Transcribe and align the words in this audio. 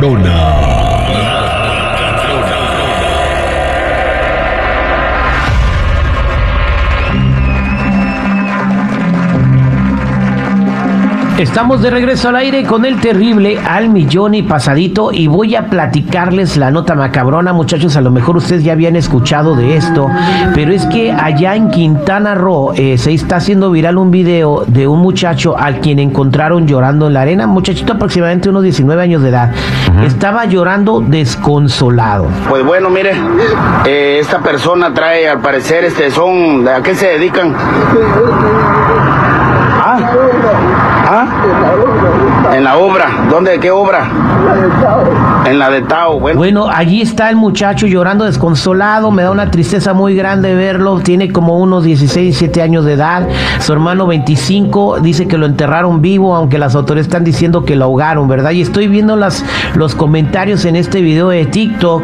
nota 0.00 0.08
macabrona. 0.10 0.37
Estamos 11.38 11.82
de 11.82 11.90
regreso 11.90 12.30
al 12.30 12.34
aire 12.34 12.64
con 12.64 12.84
el 12.84 13.00
terrible 13.00 13.60
al 13.60 13.90
millón 13.90 14.34
y 14.34 14.42
pasadito 14.42 15.12
y 15.12 15.28
voy 15.28 15.54
a 15.54 15.66
platicarles 15.66 16.56
la 16.56 16.72
nota 16.72 16.96
macabrona, 16.96 17.52
muchachos, 17.52 17.96
a 17.96 18.00
lo 18.00 18.10
mejor 18.10 18.38
ustedes 18.38 18.64
ya 18.64 18.72
habían 18.72 18.96
escuchado 18.96 19.54
de 19.54 19.76
esto, 19.76 20.08
pero 20.52 20.72
es 20.72 20.84
que 20.86 21.12
allá 21.12 21.54
en 21.54 21.70
Quintana 21.70 22.34
Roo 22.34 22.72
eh, 22.74 22.98
se 22.98 23.14
está 23.14 23.36
haciendo 23.36 23.70
viral 23.70 23.98
un 23.98 24.10
video 24.10 24.64
de 24.66 24.88
un 24.88 24.98
muchacho 24.98 25.56
al 25.56 25.78
quien 25.78 26.00
encontraron 26.00 26.66
llorando 26.66 27.06
en 27.06 27.14
la 27.14 27.20
arena, 27.20 27.46
muchachito 27.46 27.92
aproximadamente 27.92 28.48
unos 28.48 28.64
19 28.64 29.00
años 29.00 29.22
de 29.22 29.28
edad, 29.28 29.52
estaba 30.04 30.44
llorando 30.46 31.00
desconsolado. 31.06 32.26
Pues 32.48 32.64
bueno, 32.64 32.90
mire, 32.90 33.12
eh, 33.86 34.18
esta 34.20 34.40
persona 34.40 34.92
trae, 34.92 35.28
al 35.28 35.38
parecer, 35.38 35.84
este, 35.84 36.10
son, 36.10 36.66
¿a 36.66 36.82
qué 36.82 36.96
se 36.96 37.06
dedican? 37.10 37.54
Ah, 39.80 40.00
en 42.52 42.64
la 42.64 42.76
obra, 42.76 43.26
¿dónde? 43.30 43.58
¿Qué 43.58 43.70
obra? 43.70 44.10
En 45.46 45.58
la 45.58 45.70
de 45.70 45.82
Tao, 45.82 46.20
bueno. 46.20 46.38
Bueno, 46.38 46.68
allí 46.68 47.00
está 47.00 47.30
el 47.30 47.36
muchacho 47.36 47.86
llorando 47.86 48.24
desconsolado, 48.24 49.10
me 49.10 49.22
da 49.22 49.30
una 49.30 49.50
tristeza 49.50 49.94
muy 49.94 50.14
grande 50.14 50.54
verlo, 50.54 51.00
tiene 51.00 51.32
como 51.32 51.58
unos 51.58 51.84
16, 51.84 52.38
17 52.38 52.62
años 52.62 52.84
de 52.84 52.94
edad, 52.94 53.26
su 53.58 53.72
hermano 53.72 54.06
25 54.06 55.00
dice 55.00 55.26
que 55.26 55.38
lo 55.38 55.46
enterraron 55.46 56.02
vivo, 56.02 56.36
aunque 56.36 56.58
las 56.58 56.74
autoridades 56.74 57.06
están 57.06 57.24
diciendo 57.24 57.64
que 57.64 57.76
lo 57.76 57.86
ahogaron, 57.86 58.28
¿verdad? 58.28 58.50
Y 58.50 58.60
estoy 58.60 58.88
viendo 58.88 59.16
las, 59.16 59.44
los 59.74 59.94
comentarios 59.94 60.64
en 60.64 60.76
este 60.76 61.00
video 61.00 61.30
de 61.30 61.46
TikTok 61.46 62.02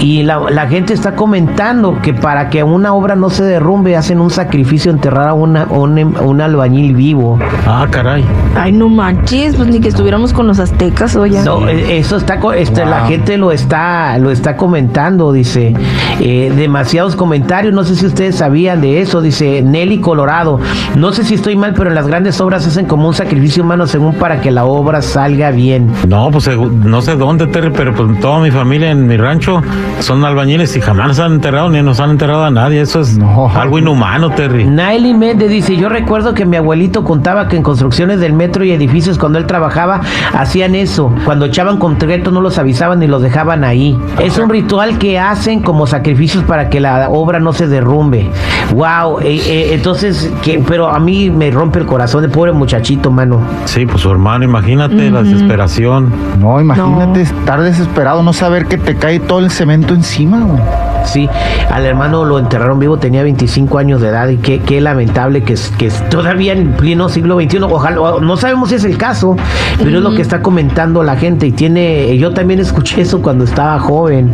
y 0.00 0.22
la, 0.22 0.38
la 0.50 0.66
gente 0.68 0.94
está 0.94 1.14
comentando 1.14 2.00
que 2.02 2.14
para 2.14 2.50
que 2.50 2.62
una 2.62 2.94
obra 2.94 3.16
no 3.16 3.30
se 3.30 3.44
derrumbe 3.44 3.96
hacen 3.96 4.20
un 4.20 4.30
sacrificio 4.30 4.90
enterrar 4.90 5.28
a 5.28 5.34
una, 5.34 5.66
un, 5.66 5.98
un 5.98 6.40
albañil 6.40 6.94
vivo. 6.94 7.38
Ah, 7.66 7.86
caray. 7.90 8.24
Ay, 8.56 8.72
no 8.72 8.88
manches, 8.88 9.56
pues 9.56 9.68
ni 9.68 9.80
que 9.80 9.88
estuviéramos 9.88 10.32
con 10.32 10.46
los 10.46 10.58
aztecas. 10.58 11.16
No, 11.16 11.68
eh, 11.68 11.98
eso 11.98 12.16
está, 12.16 12.38
este, 12.56 12.84
la 12.84 13.06
gente 13.06 13.36
lo 13.38 13.50
está, 13.50 14.16
lo 14.18 14.30
está 14.30 14.56
comentando, 14.56 15.32
dice, 15.32 15.74
eh, 16.20 16.52
demasiados 16.54 17.16
comentarios, 17.16 17.74
no 17.74 17.84
sé 17.84 17.96
si 17.96 18.06
ustedes 18.06 18.36
sabían 18.36 18.80
de 18.80 19.00
eso, 19.00 19.20
dice 19.20 19.62
Nelly 19.62 20.00
Colorado, 20.00 20.60
no 20.96 21.12
sé 21.12 21.24
si 21.24 21.34
estoy 21.34 21.56
mal, 21.56 21.74
pero 21.74 21.88
en 21.88 21.94
las 21.94 22.06
grandes 22.06 22.40
obras 22.40 22.66
hacen 22.66 22.86
como 22.86 23.08
un 23.08 23.14
sacrificio 23.14 23.62
humano 23.62 23.86
según 23.86 24.14
para 24.14 24.40
que 24.40 24.50
la 24.50 24.64
obra 24.64 25.02
salga 25.02 25.50
bien. 25.50 25.90
No, 26.08 26.30
pues 26.30 26.48
no 26.48 27.02
sé 27.02 27.16
dónde, 27.16 27.46
Terry, 27.46 27.70
pero 27.70 27.94
pues 27.94 28.20
toda 28.20 28.40
mi 28.40 28.50
familia 28.50 28.90
en 28.90 29.06
mi 29.06 29.16
rancho 29.16 29.62
son 30.00 30.24
albañiles 30.24 30.76
y 30.76 30.80
jamás 30.80 31.08
nos 31.08 31.18
han 31.18 31.32
enterrado 31.34 31.68
ni 31.70 31.82
nos 31.82 32.00
han 32.00 32.10
enterrado 32.10 32.44
a 32.44 32.50
nadie. 32.50 32.80
Eso 32.80 33.00
es 33.00 33.18
algo 33.54 33.78
inhumano, 33.78 34.30
Terry. 34.30 34.64
Naily 34.64 35.14
Méndez 35.14 35.50
dice, 35.50 35.76
yo 35.76 35.88
recuerdo 35.88 36.34
que 36.34 36.46
mi 36.46 36.56
abuelito 36.56 37.04
contaba 37.04 37.48
que 37.48 37.56
en 37.56 37.62
construcciones 37.62 38.20
del 38.20 38.32
metro 38.32 38.64
y 38.64 38.72
edificios 38.72 39.18
cuando 39.18 39.38
él 39.38 39.46
trabajaba 39.46 40.00
hacían 40.32 40.74
eso. 40.74 41.12
Cuando 41.24 41.46
echaban 41.46 41.78
concreto 41.78 42.30
no 42.30 42.40
los 42.40 42.58
avisaban 42.58 43.00
ni 43.00 43.06
los 43.06 43.22
dejaban 43.22 43.64
ahí. 43.64 43.98
Es 44.20 44.38
un 44.38 44.48
ritual 44.48 44.98
que 44.98 45.18
hacen 45.18 45.60
como 45.60 45.86
sacrificios 45.86 46.44
para 46.44 46.70
que 46.70 46.80
la 46.80 47.08
obra 47.10 47.40
no 47.40 47.52
se 47.52 47.66
derrumbe. 47.66 48.30
Wow, 48.74 49.18
entonces, 49.22 50.30
que, 50.42 50.62
pero 50.66 50.88
a 50.88 50.98
mí 50.98 51.30
me 51.30 51.50
rompe 51.50 51.78
el 51.78 51.86
corazón 51.86 52.22
de 52.22 52.28
pobre 52.28 52.52
muchachito, 52.52 53.10
mano. 53.10 53.40
Sí, 53.64 53.86
pues 53.86 54.02
su 54.02 54.10
hermano, 54.10 54.44
imagínate 54.44 55.10
la 55.10 55.22
desesperación. 55.22 56.12
No, 56.38 56.60
imagínate 56.60 57.22
estar 57.22 57.60
desesperado, 57.60 58.22
no 58.22 58.32
saber 58.32 58.66
que 58.66 58.76
te 58.76 58.96
cae 58.96 59.20
todo 59.20 59.40
el 59.40 59.50
cemento 59.50 59.77
encima, 59.94 60.40
güey. 60.40 60.60
Sí, 61.04 61.28
al 61.70 61.86
hermano 61.86 62.24
lo 62.24 62.38
enterraron 62.38 62.78
vivo, 62.78 62.98
tenía 62.98 63.22
25 63.22 63.78
años 63.78 64.00
de 64.02 64.08
edad 64.08 64.28
y 64.28 64.36
qué, 64.36 64.60
qué 64.60 64.80
lamentable 64.80 65.42
que, 65.42 65.54
es- 65.54 65.70
que 65.78 65.86
es 65.86 66.06
todavía 66.10 66.52
en 66.52 66.72
pleno 66.72 67.08
siglo 67.08 67.40
XXI, 67.40 67.58
ojalá, 67.62 68.00
o- 68.00 68.20
no 68.20 68.36
sabemos 68.36 68.68
si 68.68 68.74
es 68.74 68.84
el 68.84 68.98
caso, 68.98 69.34
pero 69.78 69.96
es 69.98 70.02
lo 70.02 70.14
que 70.14 70.20
está 70.20 70.42
comentando 70.42 71.02
la 71.02 71.16
gente 71.16 71.46
y 71.46 71.52
tiene, 71.52 72.16
yo 72.18 72.34
también 72.34 72.60
escuché 72.60 73.00
eso 73.00 73.22
cuando 73.22 73.44
estaba 73.44 73.78
joven, 73.78 74.32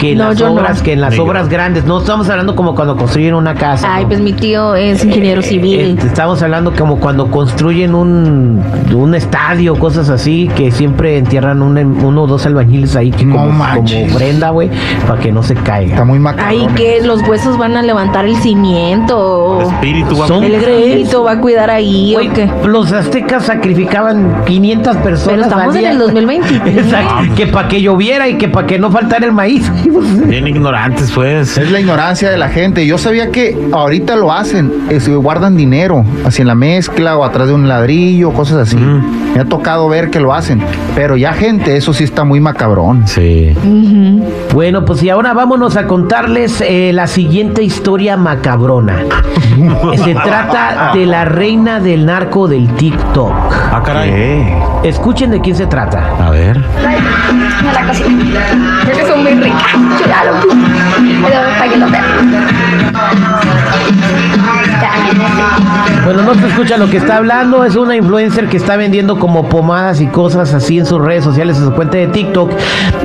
que 0.00 0.12
en 0.12 0.18
No, 0.18 0.28
las 0.28 0.40
no. 0.40 0.52
obras, 0.52 0.82
que 0.82 0.92
en 0.92 1.00
las 1.00 1.18
obras 1.18 1.48
grandes, 1.48 1.84
no 1.84 1.98
estamos 1.98 2.28
hablando 2.28 2.54
como 2.54 2.74
cuando 2.74 2.96
construyen 2.96 3.34
una 3.34 3.54
casa. 3.54 3.88
Ay, 3.92 4.02
¿no? 4.04 4.08
pues 4.08 4.20
mi 4.20 4.32
tío 4.32 4.74
es 4.74 5.04
ingeniero 5.04 5.40
Eh, 5.40 5.44
civil. 5.44 5.98
eh, 6.00 6.06
estamos 6.06 6.42
hablando 6.42 6.72
como 6.74 6.98
cuando 6.98 7.30
construyen 7.30 7.94
un, 7.94 8.62
un 8.94 9.14
estadio, 9.14 9.74
cosas 9.76 10.08
así, 10.10 10.48
que 10.56 10.70
siempre 10.70 11.18
entierran 11.18 11.62
un- 11.62 11.76
uno 11.76 12.22
o 12.22 12.26
dos 12.26 12.46
albañiles 12.46 12.96
ahí 12.96 13.10
que 13.10 13.24
No 13.24 13.36
como, 13.36 13.64
como 13.74 14.14
prenda, 14.14 14.50
güey, 14.50 14.70
para 15.06 15.20
que 15.20 15.32
no 15.32 15.42
se 15.42 15.54
caiga. 15.54 15.92
Está 15.92 16.04
muy 16.04 16.18
macabro. 16.18 16.46
Ay, 16.48 16.66
que 16.76 17.00
los 17.02 17.22
huesos 17.26 17.56
van 17.58 17.76
a 17.76 17.82
levantar 17.82 18.24
el 18.26 18.36
cimiento. 18.36 19.58
El 19.60 19.66
espíritu 19.68 20.16
va 20.18 20.26
El 20.46 20.54
espíritu 20.54 21.22
va 21.24 21.32
a 21.32 21.40
cuidar 21.40 21.70
ahí, 21.70 22.14
¿o 22.16 22.32
qué? 22.32 22.50
los 22.66 22.92
aztecas 22.92 23.44
sacrificaban 23.44 24.42
500 24.44 24.96
personas. 24.98 25.26
Pero 25.26 25.42
estamos 25.42 25.76
al 25.76 25.84
en 25.84 25.90
el 25.92 25.98
2023. 25.98 26.76
Exacto, 26.86 27.34
que 27.36 27.46
para 27.46 27.68
que 27.68 27.80
lloviera 27.82 28.28
y 28.28 28.34
que 28.38 28.48
para 28.48 28.66
que 28.66 28.78
no 28.78 28.90
faltara 28.90 29.24
el 29.26 29.32
maíz. 29.32 29.70
bien 30.26 30.46
ignorantes, 30.46 31.10
pues. 31.12 31.56
Es 31.58 31.70
la 31.70 31.80
ignorancia 31.80 32.30
de 32.30 32.38
la 32.38 32.48
gente. 32.48 32.86
Yo 32.86 32.98
sabía 32.98 33.30
que 33.30 33.56
ahorita 33.72 34.16
lo 34.16 34.32
hacen, 34.32 34.72
es, 34.90 35.08
guardan 35.08 35.56
dinero, 35.56 36.04
así 36.24 36.42
en 36.42 36.48
la 36.48 36.54
mezcla 36.54 37.16
o 37.16 37.24
atrás 37.24 37.48
de 37.48 37.54
un 37.54 37.68
ladrillo, 37.68 38.32
cosas 38.32 38.58
así. 38.58 38.76
Me 38.76 39.40
ha 39.40 39.44
tocado 39.44 39.88
ver 39.88 40.10
que 40.10 40.20
lo 40.20 40.32
hacen. 40.32 40.62
Pero 40.94 41.16
ya 41.16 41.32
gente, 41.32 41.76
eso 41.76 41.92
sí 41.92 42.04
está 42.04 42.24
muy 42.24 42.40
macabrón. 42.40 43.06
Sí. 43.06 43.54
Bueno, 44.52 44.84
pues 44.84 45.02
y 45.02 45.10
ahora 45.10 45.34
vámonos 45.34 45.76
a 45.76 45.86
contarles 45.86 46.60
eh, 46.60 46.90
la 46.92 47.06
siguiente 47.06 47.62
historia 47.62 48.16
macabrona. 48.16 49.04
Se 50.04 50.14
trata 50.14 50.92
de 50.94 51.06
la 51.06 51.24
reina 51.24 51.80
del 51.80 52.06
narco 52.06 52.48
del 52.48 52.68
TikTok. 52.74 53.32
Ah, 53.72 53.82
caray. 53.84 54.10
¿Qué? 54.10 54.56
Escuchen 54.84 55.30
de 55.30 55.40
quién 55.40 55.56
se 55.56 55.66
trata. 55.66 56.16
A 56.20 56.30
ver. 56.30 56.62
Bueno, 66.04 66.22
no 66.22 66.34
se 66.34 66.46
escucha 66.46 66.76
lo 66.76 66.88
que 66.88 66.98
está 66.98 67.16
hablando. 67.16 67.64
Es 67.64 67.74
una 67.76 67.96
influencer 67.96 68.48
que 68.48 68.56
está 68.56 68.76
vendiendo 68.76 69.18
como 69.18 69.48
pomadas 69.48 70.00
y 70.00 70.06
cosas 70.06 70.54
así 70.54 70.78
en 70.78 70.86
sus 70.86 71.00
redes 71.00 71.24
sociales, 71.24 71.58
en 71.58 71.64
su 71.64 71.72
cuenta 71.72 71.98
de 71.98 72.06
TikTok, 72.08 72.52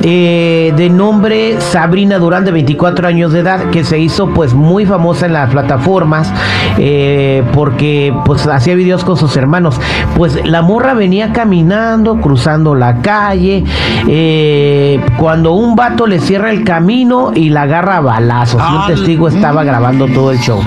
eh, 0.02 0.72
de 0.76 0.88
nombre 0.88 1.60
Sabrina 1.60 2.18
Durán, 2.18 2.44
de 2.44 2.52
24 2.52 3.08
años 3.08 3.32
de 3.32 3.40
edad, 3.40 3.70
que 3.70 3.82
se 3.84 3.98
hizo 3.98 4.28
pues 4.30 4.54
muy 4.54 4.86
famosa 4.86 5.26
en 5.26 5.32
las 5.32 5.50
plataformas 5.50 6.32
eh, 6.78 7.42
porque 7.52 8.14
pues 8.24 8.46
hacía 8.46 8.74
videos 8.74 9.04
con 9.04 9.16
sus 9.16 9.36
hermanos. 9.36 9.80
Pues 10.16 10.46
la 10.46 10.62
morra 10.62 10.94
venía 10.94 11.32
caminando, 11.32 12.20
cruzando 12.20 12.74
la 12.74 13.00
calle, 13.02 13.64
eh, 14.08 15.00
cuando 15.18 15.52
un 15.52 15.76
vato 15.76 16.06
le 16.06 16.20
cierra 16.20 16.50
el 16.50 16.64
camino 16.64 17.32
y 17.34 17.50
la 17.50 17.62
agarra 17.62 17.98
a 17.98 18.00
balazos. 18.00 18.60
Y 18.60 18.74
un 18.74 18.80
Ah, 18.82 18.86
testigo 18.88 19.28
estaba 19.28 19.64
grabando 19.64 20.06
todo 20.08 20.32
el 20.32 20.38
show. 20.38 20.60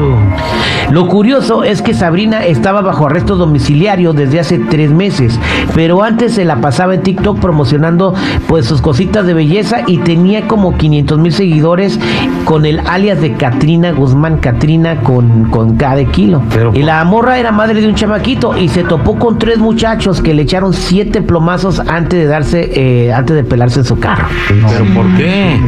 Lo 0.92 1.08
curioso 1.08 1.64
es 1.64 1.82
que 1.82 1.94
Sabrina 1.94 2.46
estaba 2.46 2.82
bajo 2.82 3.08
arresto 3.08 3.36
domiciliario 3.36 4.14
desde 4.14 4.40
hace 4.40 4.60
tres 4.60 4.92
meses, 4.92 5.40
pero 5.74 6.04
antes 6.04 6.34
se 6.34 6.46
la 6.46 6.62
pasaba 6.62 6.94
en 6.94 7.02
TikTok 7.02 7.40
promocionando 7.40 8.14
pues 8.48 8.66
sus 8.66 8.82
cositas 8.82 9.26
de 9.26 9.34
belleza 9.34 9.80
y 9.88 9.98
tenía 10.00 10.48
como 10.48 10.78
500 10.78 11.20
mil 11.20 11.34
seguidores 11.34 12.00
con 12.46 12.66
el 12.66 12.80
alias 12.82 13.20
de 13.20 13.34
Katrina 13.34 13.92
Guzmán, 13.92 14.38
Katrina 14.38 15.02
con, 15.02 15.46
con 15.46 15.76
K 15.78 15.96
de 15.96 16.06
kilo. 16.06 16.44
Pero, 16.54 16.72
y 16.76 16.84
la 16.84 17.04
morra 17.04 17.40
era 17.40 17.52
madre 17.52 17.82
de 17.82 17.88
un 17.88 17.96
chamaquito 17.96 18.56
y 18.58 18.70
se 18.70 18.84
topó 18.84 19.18
con 19.18 19.40
tres 19.40 19.58
muchachos 19.58 20.22
que 20.22 20.34
le 20.34 20.44
echaron 20.44 20.74
siete 20.74 21.22
plomazos 21.22 21.80
antes 21.80 22.20
de 22.20 22.26
darse, 22.26 22.72
eh, 22.76 23.12
antes 23.12 23.36
de 23.36 23.44
pelarse 23.44 23.80
en 23.80 23.86
su 23.86 24.00
carro. 24.00 24.28
¿Pero 24.48 24.86
por 24.94 25.18
qué? 25.18 25.60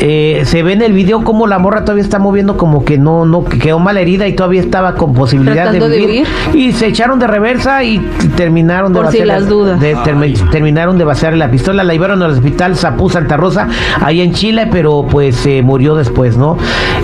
Eh, 0.00 0.42
se 0.44 0.62
ve 0.62 0.74
en 0.74 0.82
el 0.82 0.92
video 0.92 1.24
como 1.24 1.46
la 1.46 1.58
morra 1.58 1.82
todavía 1.84 2.04
está 2.04 2.18
moviendo 2.18 2.56
como 2.56 2.84
que 2.84 2.98
no, 2.98 3.24
no, 3.24 3.44
que 3.44 3.58
quedó 3.58 3.78
mal 3.78 3.96
herida 3.96 4.28
y 4.28 4.34
todavía 4.34 4.65
estaba 4.66 4.94
con 4.94 5.12
posibilidad 5.14 5.70
de 5.72 5.88
vivir. 5.88 6.26
y 6.54 6.72
se 6.72 6.86
echaron 6.88 7.18
de 7.18 7.26
reversa 7.26 7.82
y 7.82 7.98
terminaron 8.36 8.92
de 8.92 9.00
Por 9.00 9.10
si 9.10 9.18
vaciar 9.20 9.26
las 9.40 9.48
dudas. 9.48 9.80
de- 9.80 9.96
termi- 9.96 10.50
terminaron 10.50 10.98
de 10.98 11.04
vaciar 11.04 11.34
la 11.34 11.50
pistola, 11.50 11.82
la 11.84 11.92
llevaron 11.92 12.22
al 12.22 12.32
hospital 12.32 12.76
Zapú 12.76 13.08
Santa 13.08 13.36
Rosa, 13.36 13.68
ahí 14.02 14.20
en 14.20 14.32
Chile, 14.32 14.68
pero 14.70 15.06
pues 15.10 15.36
se 15.36 15.62
murió 15.62 15.94
después, 15.94 16.36
¿no? 16.36 16.56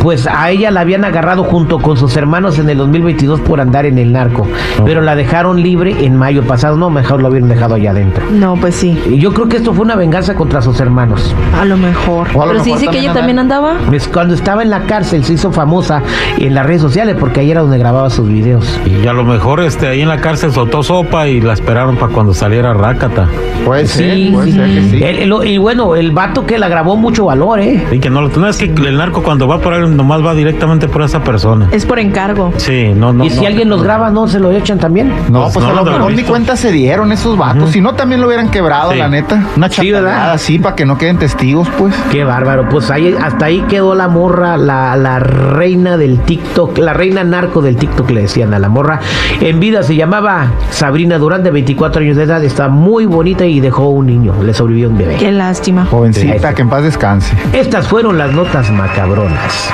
Pues 0.03 0.27
a 0.27 0.51
ella 0.51 0.71
la 0.71 0.81
habían 0.81 1.05
agarrado 1.05 1.45
junto 1.45 1.79
con 1.79 1.97
sus 1.97 2.17
hermanos 2.17 2.59
en 2.59 2.69
el 2.69 2.79
2022 2.79 3.41
por 3.41 3.61
andar 3.61 3.87
en 3.87 3.99
el 3.99 4.13
narco, 4.13 4.47
pero 4.85 5.01
la 5.01 5.15
dejaron 5.15 5.63
libre 5.63 6.05
en 6.05 6.17
mayo 6.17 6.43
pasado, 6.43 6.77
no, 6.77 6.91
mejor 6.91 7.23
lo 7.23 7.29
hubieran 7.29 7.49
dejado 7.49 7.75
allá 7.77 7.91
adentro. 7.93 8.25
No, 8.33 8.57
pues 8.57 8.75
sí. 8.75 9.01
Y 9.09 9.19
yo 9.19 9.33
creo 9.33 9.49
que 9.49 9.57
esto 9.59 9.73
fue 9.73 9.85
una 9.85 9.97
venganza 9.97 10.35
contra 10.35 10.61
sus 10.61 10.81
hermanos. 10.81 11.35
A 11.61 11.65
lo 11.65 11.77
mejor. 11.77 12.29
O 12.35 12.43
a 12.43 12.47
lo 12.47 12.53
Pero 12.53 12.65
sí 12.65 12.71
mejor 12.71 12.81
dice 12.81 12.91
que 12.93 12.99
ella 12.99 13.13
también 13.15 13.23
también 13.23 13.39
andaba. 13.39 13.75
Pues, 13.89 14.09
Cuando 14.09 14.35
estaba 14.35 14.63
en 14.63 14.71
la 14.71 14.81
cárcel 14.87 15.23
se 15.25 15.35
hizo 15.35 15.53
famosa 15.53 16.03
en 16.39 16.55
las 16.55 16.67
redes 16.67 16.83
sociales 16.83 17.17
porque 17.19 17.41
ahí 17.41 17.52
era 17.53 17.61
donde 17.63 17.79
grababa 17.79 18.11
sus 18.11 18.29
videos. 18.29 18.79
Y 18.87 19.07
a 19.07 19.13
lo 19.13 19.25
mejor 19.25 19.61
este 19.61 19.87
ahí 19.87 20.01
en 20.03 20.09
la 20.09 20.21
cárcel 20.21 20.53
soltó 20.53 20.83
sopa 20.83 21.29
y 21.29 21.41
la 21.41 21.53
esperaron 21.53 21.97
para 21.97 22.13
cuando 22.13 22.35
saliera 22.35 22.75
Rácata. 22.75 23.29
Puede 23.65 23.87
Sí, 23.87 23.99
ser, 23.99 24.33
puede 24.33 24.47
sí. 24.51 24.57
ser 24.59 24.67
que 24.75 24.83
sí. 24.91 25.03
El- 25.03 25.33
el- 25.33 25.47
y 25.47 25.59
bueno, 25.59 25.95
el 25.95 26.11
vato 26.11 26.45
que 26.47 26.59
la 26.59 26.69
grabó 26.69 26.97
mucho 26.97 27.27
valor, 27.27 27.61
¿eh? 27.61 27.87
Y 27.93 27.99
que 28.01 28.11
no 28.11 28.21
lo 28.23 28.29
no, 28.29 28.49
es 28.49 28.57
que 28.57 28.65
el 28.65 28.97
narco 28.97 29.23
cuando 29.23 29.47
va 29.47 29.61
por 29.61 29.75
él 29.75 29.97
nomás 29.97 30.25
va 30.25 30.35
directamente 30.35 30.89
por 30.89 31.03
esa 31.03 31.23
persona. 31.23 31.69
Es 31.71 31.87
por 31.87 31.99
encargo. 31.99 32.53
Sí, 32.57 32.93
no, 32.95 33.13
no. 33.13 33.25
y 33.25 33.31
si 33.31 33.41
no. 33.43 33.47
alguien 33.47 33.69
los 33.69 33.83
graba, 33.83 34.11
¿no 34.11 34.27
se 34.27 34.41
lo 34.41 34.51
echan 34.51 34.79
también? 34.79 35.13
No, 35.31 35.43
Pues 35.43 35.55
pues 35.55 35.67
no 35.67 35.73
a 35.73 35.75
lo 35.75 35.85
mejor 35.85 36.13
ni 36.13 36.23
cuenta 36.23 36.57
se 36.57 36.73
dieron 36.73 37.13
esos 37.13 37.37
vatos. 37.37 37.71
Si 37.71 37.81
no, 37.81 37.95
también 37.95 38.21
lo 38.21 38.27
hubieran 38.27 38.51
quebrado, 38.51 38.93
Sí. 38.93 38.99
la 38.99 39.09
neta. 39.09 39.43
Una 39.57 39.69
Sí, 39.69 39.91
¿verdad? 39.93 40.11
chapeada 40.11 40.33
así 40.33 40.59
para 40.59 40.75
que 40.75 40.87
no 40.87 40.97
queden 40.99 41.19
testigos, 41.19 41.69
pues. 41.79 41.95
Qué 42.11 42.25
bárbaro. 42.25 42.69
Pues 42.69 42.91
ahí, 42.91 43.15
hasta 43.23 43.47
ahí 43.47 43.61
quedó 43.69 43.95
la 43.95 44.09
morra, 44.09 44.57
la, 44.57 44.97
la 44.97 45.19
reina 45.19 45.97
del 45.97 46.21
TikTok, 46.21 46.79
la 46.79 46.93
reina 46.95 47.23
narco 47.25 47.42
del 47.43 47.77
TikTok, 47.77 48.11
le 48.11 48.23
decían 48.23 48.55
a 48.55 48.59
la 48.59 48.69
morra. 48.69 49.01
En 49.41 49.59
vida 49.59 49.83
se 49.83 49.97
llamaba 49.97 50.47
Sabrina 50.71 51.19
Durán, 51.19 51.43
de 51.43 51.51
24 51.51 52.03
años 52.03 52.17
de 52.17 52.23
edad. 52.23 52.43
Está 52.45 52.69
muy 52.69 53.07
bonita 53.07 53.45
y 53.45 53.61
dejó 53.61 53.89
un 53.89 54.07
niño. 54.07 54.35
Le 54.43 54.55
sobrevivió 54.55 54.89
un 54.91 54.99
bebé. 54.99 55.17
Qué 55.17 55.33
lástima. 55.33 55.87
Jovencita, 55.87 56.49
Sí. 56.51 56.55
que 56.55 56.63
en 56.63 56.69
paz 56.69 56.83
descanse. 56.85 57.35
Estas 57.53 57.89
fueron 57.89 58.17
las 58.19 58.33
notas 58.33 58.71
macabronas. 58.71 59.71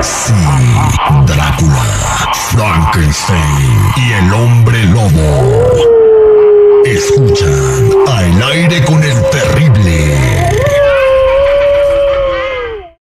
Sí, 0.00 0.32
Drácula, 1.26 1.82
Frankenstein 2.50 3.38
y 3.96 4.12
el 4.24 4.32
hombre 4.32 4.84
lobo. 4.86 5.61